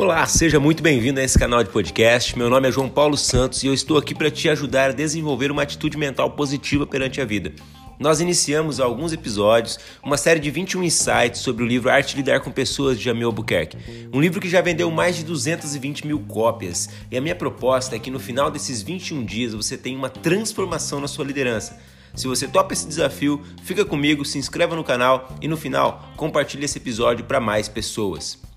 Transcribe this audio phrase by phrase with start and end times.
[0.00, 2.36] Olá, seja muito bem-vindo a esse canal de podcast.
[2.36, 5.50] Meu nome é João Paulo Santos e eu estou aqui para te ajudar a desenvolver
[5.50, 7.52] uma atitude mental positiva perante a vida.
[7.98, 12.40] Nós iniciamos alguns episódios uma série de 21 insights sobre o livro Arte de Lidar
[12.40, 13.76] com Pessoas de Jamil Albuquerque,
[14.10, 16.88] um livro que já vendeu mais de 220 mil cópias.
[17.10, 20.98] E a minha proposta é que no final desses 21 dias você tenha uma transformação
[20.98, 21.78] na sua liderança.
[22.14, 26.64] Se você topa esse desafio, fica comigo, se inscreva no canal e no final compartilhe
[26.64, 28.48] esse episódio para mais pessoas.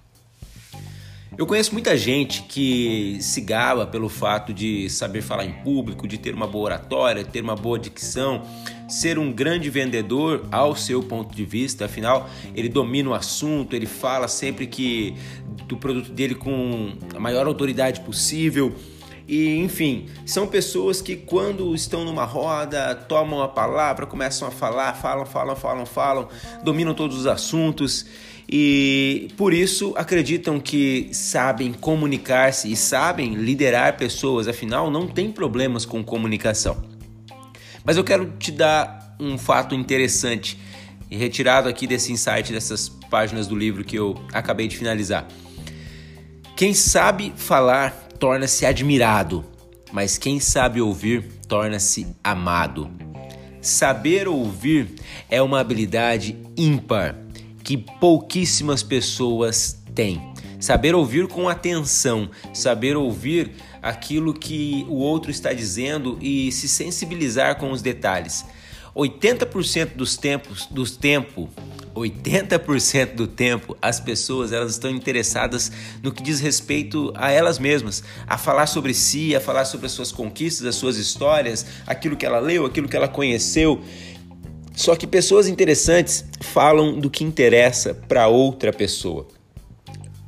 [1.35, 6.19] Eu conheço muita gente que se gaba pelo fato de saber falar em público, de
[6.19, 8.43] ter uma boa oratória, ter uma boa dicção,
[8.87, 13.87] ser um grande vendedor ao seu ponto de vista, afinal, ele domina o assunto, ele
[13.87, 15.15] fala sempre que
[15.67, 18.75] do produto dele com a maior autoridade possível.
[19.27, 24.93] E enfim, são pessoas que quando estão numa roda, tomam a palavra, começam a falar,
[24.93, 26.27] falam, falam, falam, falam,
[26.61, 28.05] dominam todos os assuntos
[28.47, 35.85] e por isso acreditam que sabem comunicar-se e sabem liderar pessoas, afinal não tem problemas
[35.85, 36.83] com comunicação.
[37.83, 40.59] Mas eu quero te dar um fato interessante
[41.09, 45.27] e retirado aqui desse insight dessas páginas do livro que eu acabei de finalizar.
[46.55, 49.43] Quem sabe falar torna-se admirado,
[49.91, 52.89] mas quem sabe ouvir torna-se amado.
[53.61, 54.95] Saber ouvir
[55.29, 57.22] é uma habilidade ímpar
[57.63, 60.33] que pouquíssimas pessoas têm.
[60.59, 67.57] Saber ouvir com atenção, saber ouvir aquilo que o outro está dizendo e se sensibilizar
[67.57, 68.45] com os detalhes.
[68.95, 71.49] 80% dos tempos, dos tempo,
[71.95, 78.03] 80% do tempo, as pessoas elas estão interessadas no que diz respeito a elas mesmas,
[78.27, 82.25] a falar sobre si, a falar sobre as suas conquistas, as suas histórias, aquilo que
[82.25, 83.81] ela leu, aquilo que ela conheceu.
[84.75, 89.27] Só que pessoas interessantes falam do que interessa para outra pessoa.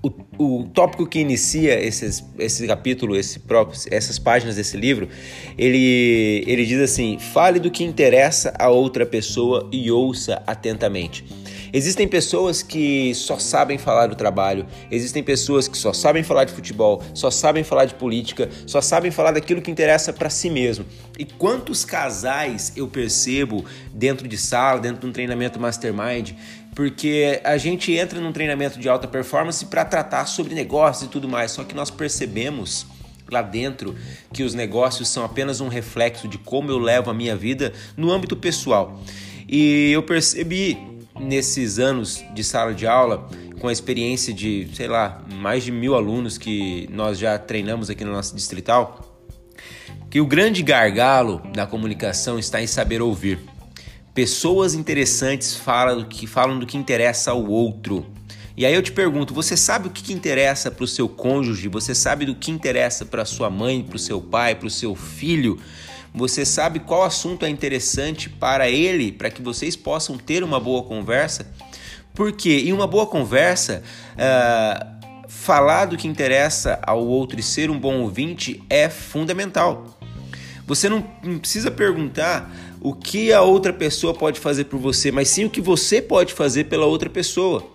[0.03, 5.09] O, o, tópico que inicia esses, esse capítulo, esse próprio, essas páginas desse livro,
[5.57, 11.25] ele, ele diz assim: fale do que interessa a outra pessoa e ouça atentamente.
[11.73, 16.53] Existem pessoas que só sabem falar do trabalho, existem pessoas que só sabem falar de
[16.53, 20.85] futebol, só sabem falar de política, só sabem falar daquilo que interessa para si mesmo.
[21.17, 26.31] E quantos casais eu percebo dentro de sala, dentro de um treinamento mastermind,
[26.75, 31.27] porque a gente entra num treinamento de alta performance para tratar sobre negócios e tudo
[31.27, 32.85] mais, só que nós percebemos
[33.31, 33.95] lá dentro
[34.31, 38.11] que os negócios são apenas um reflexo de como eu levo a minha vida no
[38.11, 38.99] âmbito pessoal.
[39.47, 40.77] E eu percebi
[41.19, 43.27] nesses anos de sala de aula,
[43.59, 48.03] com a experiência de, sei lá, mais de mil alunos que nós já treinamos aqui
[48.03, 49.23] no nosso distrital,
[50.09, 53.39] que o grande gargalo da comunicação está em saber ouvir.
[54.13, 58.05] Pessoas interessantes falam do que, falam do que interessa ao outro.
[58.57, 61.67] E aí eu te pergunto, você sabe o que, que interessa para o seu cônjuge?
[61.67, 64.95] Você sabe do que interessa para sua mãe, para o seu pai, para o seu
[64.95, 65.59] filho?
[66.13, 70.83] Você sabe qual assunto é interessante para ele, para que vocês possam ter uma boa
[70.83, 71.51] conversa?
[72.13, 73.83] Porque em uma boa conversa,
[74.13, 74.95] uh,
[75.27, 79.99] falar do que interessa ao outro e ser um bom ouvinte é fundamental.
[80.65, 82.49] Você não, não precisa perguntar
[82.79, 86.33] o que a outra pessoa pode fazer por você, mas sim o que você pode
[86.33, 87.74] fazer pela outra pessoa.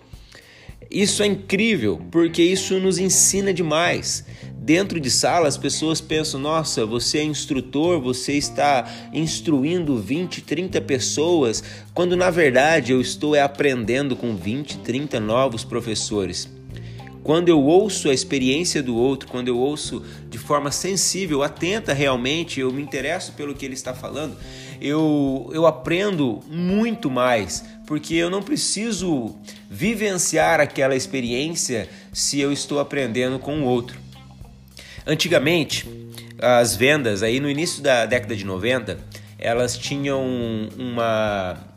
[0.91, 4.25] Isso é incrível, porque isso nos ensina demais.
[4.57, 10.81] Dentro de sala, as pessoas pensam: nossa, você é instrutor, você está instruindo 20, 30
[10.81, 11.63] pessoas,
[11.93, 16.49] quando na verdade eu estou é, aprendendo com 20, 30 novos professores.
[17.23, 22.59] Quando eu ouço a experiência do outro, quando eu ouço de forma sensível, atenta realmente,
[22.59, 24.35] eu me interesso pelo que ele está falando,
[24.81, 29.35] eu, eu aprendo muito mais, porque eu não preciso
[29.69, 33.99] vivenciar aquela experiência se eu estou aprendendo com o outro.
[35.05, 35.87] Antigamente,
[36.39, 38.97] as vendas, aí no início da década de 90,
[39.37, 40.21] elas tinham
[40.77, 41.71] uma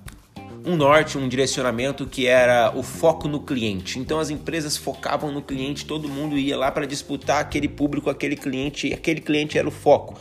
[0.66, 3.98] um norte, um direcionamento que era o foco no cliente.
[3.98, 8.34] Então as empresas focavam no cliente, todo mundo ia lá para disputar aquele público, aquele
[8.34, 10.18] cliente, aquele cliente era o foco.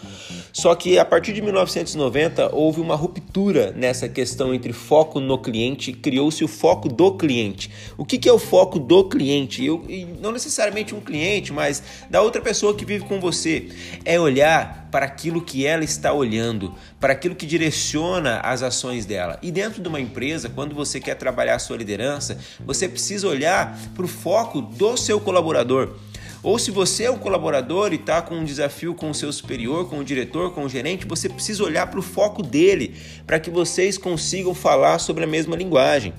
[0.54, 5.92] Só que a partir de 1990 houve uma ruptura nessa questão entre foco no cliente,
[5.92, 7.72] criou-se o foco do cliente.
[7.98, 9.66] O que, que é o foco do cliente?
[9.66, 9.84] Eu,
[10.22, 13.70] não necessariamente um cliente, mas da outra pessoa que vive com você.
[14.06, 19.40] É olhar para aquilo que ela está olhando, para aquilo que direciona as ações dela.
[19.42, 23.76] E dentro de uma empresa, quando você quer trabalhar a sua liderança, você precisa olhar
[23.96, 25.96] para o foco do seu colaborador.
[26.44, 29.90] Ou se você é um colaborador e está com um desafio com o seu superior,
[29.90, 32.94] com o diretor, com o gerente, você precisa olhar para o foco dele,
[33.26, 36.14] para que vocês consigam falar sobre a mesma linguagem.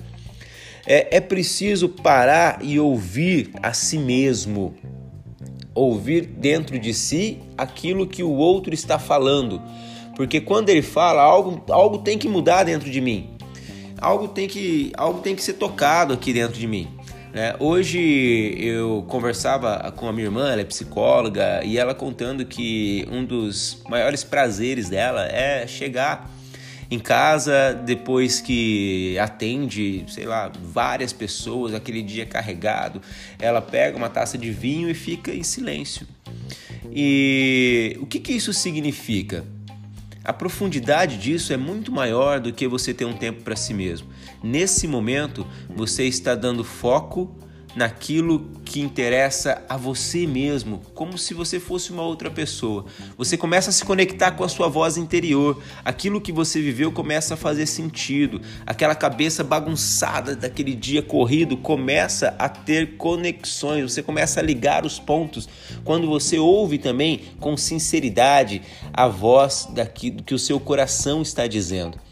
[0.87, 4.75] É, é preciso parar e ouvir a si mesmo.
[5.75, 9.61] ouvir dentro de si aquilo que o outro está falando.
[10.15, 13.29] Porque quando ele fala, algo, algo tem que mudar dentro de mim.
[13.99, 16.94] Algo tem que, algo tem que ser tocado aqui dentro de mim.
[17.37, 17.99] É, hoje
[18.57, 23.83] eu conversava com a minha irmã, ela é psicóloga, e ela contando que um dos
[23.89, 26.31] maiores prazeres dela é chegar
[26.89, 33.01] em casa depois que atende, sei lá, várias pessoas, aquele dia carregado,
[33.37, 36.07] ela pega uma taça de vinho e fica em silêncio.
[36.89, 39.43] E o que, que isso significa?
[40.25, 44.07] A profundidade disso é muito maior do que você ter um tempo para si mesmo.
[44.43, 47.31] Nesse momento, você está dando foco
[47.75, 52.85] naquilo que interessa a você mesmo, como se você fosse uma outra pessoa.
[53.17, 57.33] Você começa a se conectar com a sua voz interior, aquilo que você viveu começa
[57.33, 64.39] a fazer sentido, aquela cabeça bagunçada daquele dia corrido começa a ter conexões, você começa
[64.39, 65.49] a ligar os pontos.
[65.83, 68.61] Quando você ouve também com sinceridade
[68.93, 72.04] a voz daquilo que o seu coração está dizendo.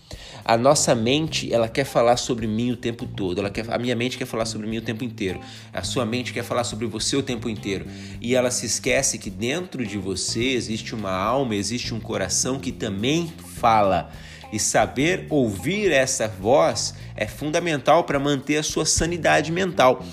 [0.45, 3.40] A nossa mente, ela quer falar sobre mim o tempo todo.
[3.40, 5.40] Ela quer, a minha mente quer falar sobre mim o tempo inteiro.
[5.72, 7.86] A sua mente quer falar sobre você o tempo inteiro.
[8.19, 12.72] E ela se esquece que dentro de você existe uma alma, existe um coração que
[12.72, 14.12] também fala.
[14.51, 20.04] E saber ouvir essa voz é fundamental para manter a sua sanidade mental.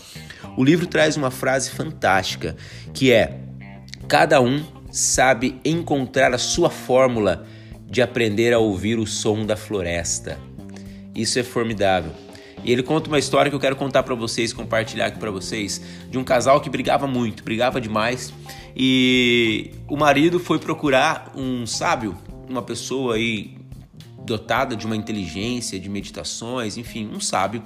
[0.56, 2.56] O livro traz uma frase fantástica
[2.94, 3.40] que é:
[4.08, 7.46] cada um sabe encontrar a sua fórmula
[7.90, 10.38] de aprender a ouvir o som da floresta.
[11.14, 12.12] Isso é formidável.
[12.62, 15.80] E ele conta uma história que eu quero contar para vocês, compartilhar aqui para vocês,
[16.08, 18.32] de um casal que brigava muito, brigava demais,
[18.76, 22.16] e o marido foi procurar um sábio,
[22.48, 23.58] uma pessoa aí
[24.24, 27.62] dotada de uma inteligência, de meditações, enfim, um sábio,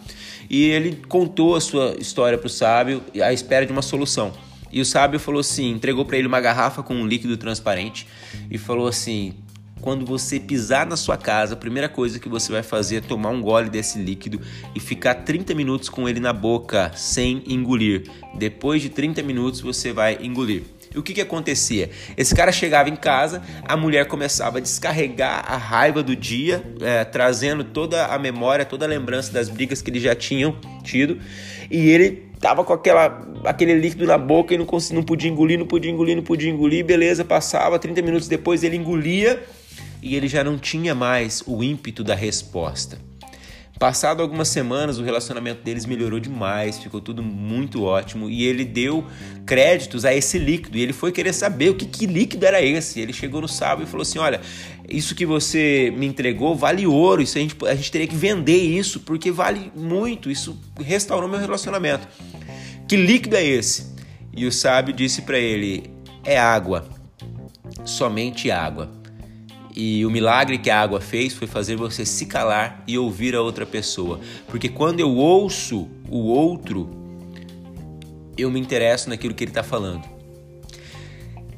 [0.48, 4.32] e ele contou a sua história para o sábio à espera de uma solução.
[4.72, 8.06] E o sábio falou assim, entregou para ele uma garrafa com um líquido transparente
[8.50, 9.34] e falou assim:
[9.84, 13.28] quando você pisar na sua casa, a primeira coisa que você vai fazer é tomar
[13.28, 14.40] um gole desse líquido
[14.74, 18.10] e ficar 30 minutos com ele na boca sem engolir.
[18.32, 20.62] Depois de 30 minutos você vai engolir.
[20.94, 21.90] E o que, que acontecia?
[22.16, 27.04] Esse cara chegava em casa, a mulher começava a descarregar a raiva do dia, é,
[27.04, 31.18] trazendo toda a memória, toda a lembrança das brigas que eles já tinham tido,
[31.70, 35.58] e ele tava com aquela, aquele líquido na boca e não, conseguia, não podia engolir,
[35.58, 39.42] não podia engolir, não podia engolir, beleza, passava, 30 minutos depois ele engolia
[40.04, 42.98] e ele já não tinha mais o ímpeto da resposta.
[43.78, 49.04] Passado algumas semanas, o relacionamento deles melhorou demais, ficou tudo muito ótimo e ele deu
[49.46, 50.76] créditos a esse líquido.
[50.76, 53.00] E ele foi querer saber o que, que líquido era esse.
[53.00, 54.42] Ele chegou no sábado e falou assim: Olha,
[54.88, 58.58] isso que você me entregou vale ouro, isso a gente, a gente teria que vender
[58.58, 60.30] isso porque vale muito.
[60.30, 62.06] Isso restaurou meu relacionamento.
[62.86, 63.92] Que líquido é esse?
[64.36, 65.90] E o sábio disse para ele:
[66.22, 66.86] É água,
[67.84, 69.03] somente água.
[69.74, 73.42] E o milagre que a água fez foi fazer você se calar e ouvir a
[73.42, 74.20] outra pessoa.
[74.46, 76.88] Porque quando eu ouço o outro,
[78.38, 80.04] eu me interesso naquilo que ele está falando.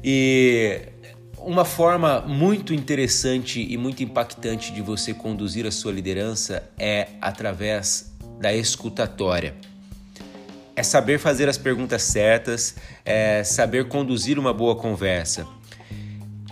[0.03, 0.81] E
[1.37, 8.13] uma forma muito interessante e muito impactante de você conduzir a sua liderança é através
[8.39, 9.55] da escutatória.
[10.75, 15.47] É saber fazer as perguntas certas, é saber conduzir uma boa conversa.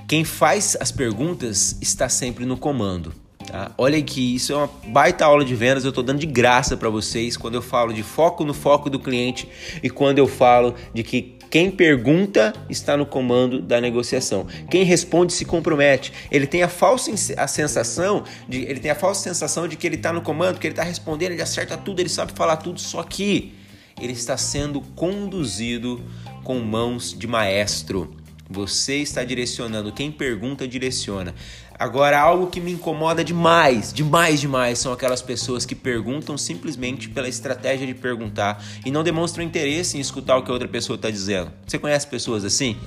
[0.07, 3.11] Quem faz as perguntas está sempre no comando.
[3.47, 3.71] Tá?
[3.77, 6.89] Olha que isso é uma baita aula de vendas, eu estou dando de graça para
[6.89, 9.49] vocês quando eu falo de foco no foco do cliente
[9.81, 14.45] e quando eu falo de que quem pergunta está no comando da negociação.
[14.69, 16.11] Quem responde se compromete.
[16.29, 19.95] Ele tem a falsa a sensação de ele tem a falsa sensação de que ele
[19.95, 23.01] está no comando, que ele está respondendo, ele acerta tudo, ele sabe falar tudo, só
[23.03, 23.53] que
[23.99, 26.01] ele está sendo conduzido
[26.43, 28.13] com mãos de maestro.
[28.49, 31.33] Você está direcionando, quem pergunta direciona.
[31.77, 37.27] Agora, algo que me incomoda demais, demais, demais, são aquelas pessoas que perguntam simplesmente pela
[37.27, 41.09] estratégia de perguntar e não demonstram interesse em escutar o que a outra pessoa está
[41.09, 41.51] dizendo.
[41.67, 42.77] Você conhece pessoas assim?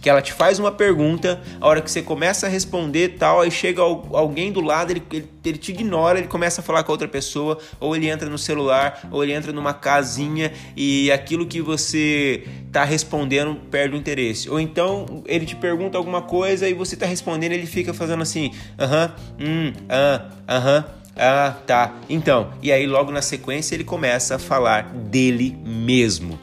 [0.00, 3.50] Que ela te faz uma pergunta, a hora que você começa a responder tal, aí
[3.50, 7.08] chega alguém do lado, ele, ele, ele, te ignora, ele começa a falar com outra
[7.08, 12.44] pessoa, ou ele entra no celular, ou ele entra numa casinha e aquilo que você
[12.72, 14.48] tá respondendo perde o interesse.
[14.48, 18.52] Ou então ele te pergunta alguma coisa e você tá respondendo, ele fica fazendo assim,
[18.78, 20.78] aham, uh hum, ah, aham.
[20.78, 20.98] Uh -huh.
[21.20, 21.96] Ah, tá.
[22.08, 26.38] Então, e aí logo na sequência ele começa a falar dele mesmo.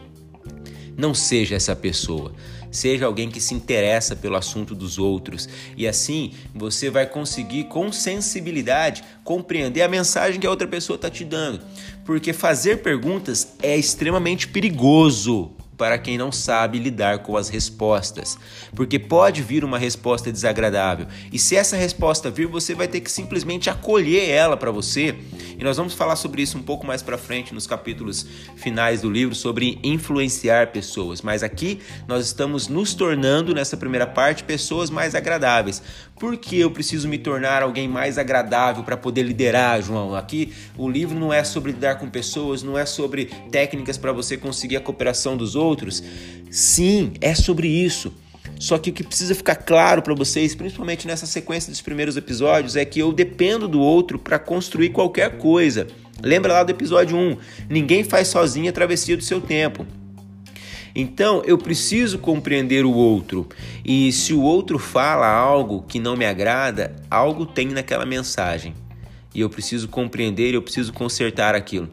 [0.97, 2.33] Não seja essa pessoa.
[2.75, 7.89] Seja alguém que se interessa pelo assunto dos outros e assim você vai conseguir com
[7.89, 11.62] sensibilidade compreender a mensagem que a outra pessoa está te dando.
[12.03, 15.51] Porque fazer perguntas é extremamente perigoso.
[15.77, 18.38] Para quem não sabe lidar com as respostas,
[18.75, 21.08] porque pode vir uma resposta desagradável.
[21.32, 25.15] E se essa resposta vir, você vai ter que simplesmente acolher ela para você.
[25.58, 29.10] E nós vamos falar sobre isso um pouco mais para frente nos capítulos finais do
[29.10, 31.22] livro sobre influenciar pessoas.
[31.22, 35.82] Mas aqui nós estamos nos tornando nessa primeira parte pessoas mais agradáveis.
[36.20, 40.15] Por que eu preciso me tornar alguém mais agradável para poder liderar, João?
[40.15, 44.38] Aqui o livro não é sobre lidar com pessoas, não é sobre técnicas para você
[44.38, 45.64] conseguir a cooperação dos outros.
[46.51, 48.13] Sim, é sobre isso.
[48.60, 52.75] Só que o que precisa ficar claro para vocês, principalmente nessa sequência dos primeiros episódios,
[52.75, 55.88] é que eu dependo do outro para construir qualquer coisa.
[56.24, 57.38] Lembra lá do episódio 1?
[57.69, 59.86] Ninguém faz sozinho a travessia do seu tempo.
[60.95, 63.50] Então eu preciso compreender o outro.
[63.84, 68.74] E se o outro fala algo que não me agrada, algo tem naquela mensagem.
[69.34, 71.89] E eu preciso compreender, eu preciso consertar aquilo.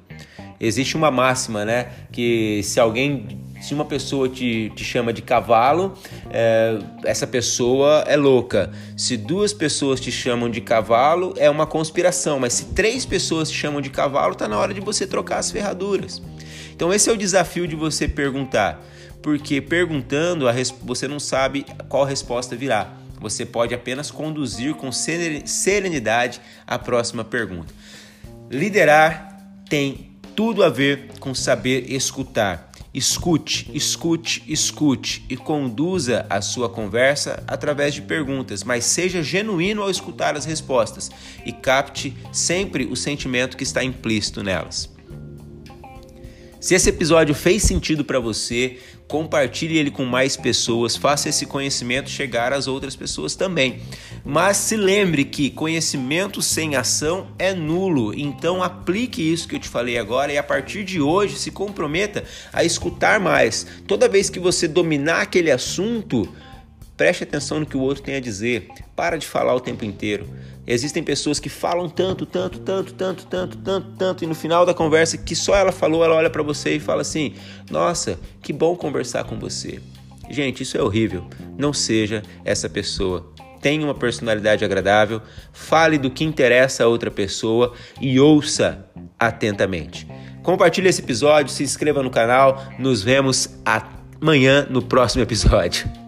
[0.60, 1.90] Existe uma máxima, né?
[2.12, 5.94] Que se alguém se uma pessoa te, te chama de cavalo,
[6.30, 8.72] é, essa pessoa é louca.
[8.96, 12.40] Se duas pessoas te chamam de cavalo, é uma conspiração.
[12.40, 15.50] Mas se três pessoas te chamam de cavalo, está na hora de você trocar as
[15.50, 16.20] ferraduras.
[16.74, 18.84] Então esse é o desafio de você perguntar,
[19.22, 20.46] porque perguntando
[20.82, 22.92] você não sabe qual resposta virá.
[23.20, 27.72] Você pode apenas conduzir com serenidade a próxima pergunta.
[28.50, 29.38] Liderar
[29.68, 32.71] tem tudo a ver com saber escutar.
[32.94, 39.90] Escute, escute, escute e conduza a sua conversa através de perguntas, mas seja genuíno ao
[39.90, 41.10] escutar as respostas
[41.46, 44.90] e capte sempre o sentimento que está implícito nelas.
[46.60, 48.78] Se esse episódio fez sentido para você,
[49.12, 53.82] compartilhe ele com mais pessoas, faça esse conhecimento chegar às outras pessoas também.
[54.24, 59.68] Mas se lembre que conhecimento sem ação é nulo, então aplique isso que eu te
[59.68, 63.66] falei agora e a partir de hoje se comprometa a escutar mais.
[63.86, 66.26] Toda vez que você dominar aquele assunto,
[66.96, 70.26] preste atenção no que o outro tem a dizer, para de falar o tempo inteiro.
[70.66, 74.72] Existem pessoas que falam tanto, tanto, tanto, tanto, tanto, tanto, tanto, e no final da
[74.72, 77.34] conversa que só ela falou, ela olha para você e fala assim:
[77.70, 79.80] Nossa, que bom conversar com você.
[80.30, 81.26] Gente, isso é horrível.
[81.58, 83.32] Não seja essa pessoa.
[83.60, 85.20] Tenha uma personalidade agradável,
[85.52, 88.86] fale do que interessa a outra pessoa e ouça
[89.18, 90.06] atentamente.
[90.42, 92.64] Compartilhe esse episódio, se inscreva no canal.
[92.78, 96.01] Nos vemos amanhã no próximo episódio.